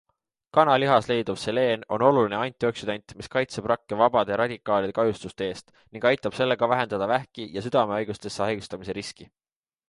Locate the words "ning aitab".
5.93-6.39